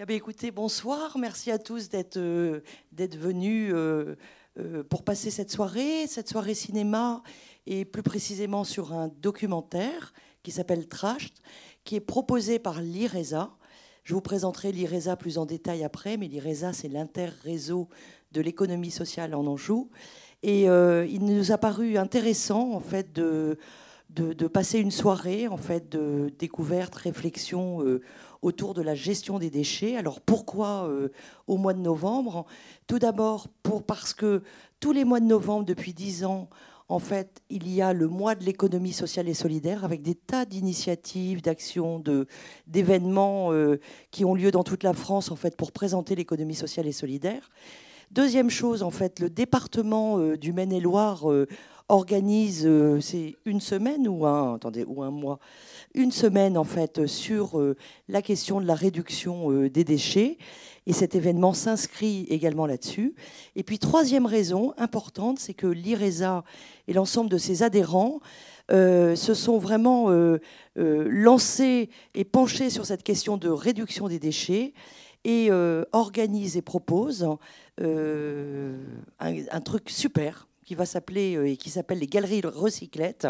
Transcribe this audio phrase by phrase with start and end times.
[0.00, 1.18] Eh bien, écoutez, bonsoir.
[1.18, 2.60] Merci à tous d'être euh,
[2.96, 4.14] venus euh,
[4.56, 7.20] euh, pour passer cette soirée, cette soirée cinéma,
[7.66, 10.12] et plus précisément sur un documentaire
[10.44, 11.30] qui s'appelle Trash,
[11.82, 13.50] qui est proposé par l'IRESA.
[14.04, 17.88] Je vous présenterai l'IRESA plus en détail après, mais l'IRESA, c'est l'inter-réseau
[18.30, 19.90] de l'économie sociale en Anjou.
[20.44, 23.58] Et il nous a paru intéressant, en fait, de,
[24.20, 27.82] de, passer une soirée, en fait, de découverte, réflexion
[28.42, 29.96] autour de la gestion des déchets.
[29.96, 31.08] Alors pourquoi euh,
[31.46, 32.46] au mois de novembre?
[32.86, 33.48] Tout d'abord
[33.86, 34.42] parce que
[34.80, 36.48] tous les mois de novembre, depuis dix ans,
[36.90, 40.46] en fait, il y a le mois de l'économie sociale et solidaire avec des tas
[40.46, 42.02] d'initiatives, d'actions,
[42.66, 43.78] d'événements euh,
[44.10, 47.50] qui ont lieu dans toute la France en fait pour présenter l'économie sociale et solidaire.
[48.10, 51.30] Deuxième chose, en fait, le département euh, du Maine-et-Loire
[51.88, 52.68] organise,
[53.00, 55.38] c'est une semaine ou un, un mois,
[55.94, 57.76] une semaine en fait sur euh,
[58.08, 60.38] la question de la réduction euh, des déchets.
[60.86, 63.14] Et cet événement s'inscrit également là-dessus.
[63.56, 66.44] Et puis troisième raison importante, c'est que l'IRESA
[66.86, 68.20] et l'ensemble de ses adhérents
[68.70, 70.10] euh, se sont vraiment
[70.76, 74.72] lancés et penchés sur cette question de réduction des déchets
[75.24, 75.50] et
[75.92, 77.28] organisent et proposent
[77.78, 83.26] un, truc super qui va s'appeler et qui s'appelle les Galeries Recyclettes,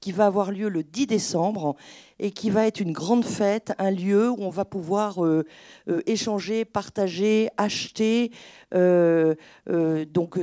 [0.00, 1.76] qui va avoir lieu le 10 décembre
[2.18, 5.46] et qui va être une grande fête, un lieu où on va pouvoir euh,
[5.88, 8.32] euh, échanger, partager, acheter.
[8.74, 9.36] Euh,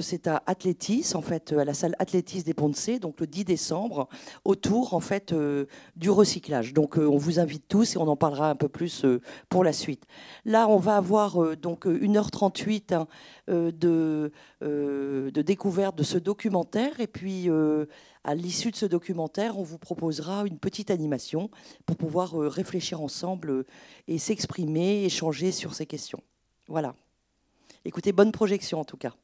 [0.02, 3.46] c'est à Athlétis, en fait, à la salle Athlétis des Ponts de donc le 10
[3.46, 4.08] décembre,
[4.46, 5.34] autour en fait
[5.96, 6.74] du recyclage.
[6.74, 9.06] Donc on vous invite tous et on en parlera un peu plus
[9.50, 10.04] pour la suite.
[10.46, 13.08] Là, on va avoir donc 1h38 hein,
[13.48, 14.32] de,
[14.62, 17.50] de découverte de ce documentaire et puis
[18.28, 21.50] à l'issue de ce documentaire, on vous proposera une petite animation
[21.86, 23.66] pour pouvoir euh, réfléchir ensemble euh,
[24.10, 26.22] et s'exprimer, échanger sur ces questions.
[26.68, 26.94] Voilà.
[27.86, 29.16] Écoutez, bonne projection en tout cas.